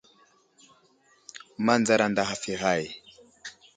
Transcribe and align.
Manzar 1.65 2.01
aday 2.05 2.27
haf 2.29 2.43
i 2.51 2.55
ghay. 2.61 2.83